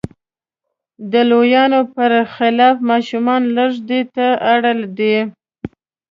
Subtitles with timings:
[1.11, 4.61] د لویانو پر خلاف ماشومان لږ دې ته اړ
[4.97, 5.15] دي.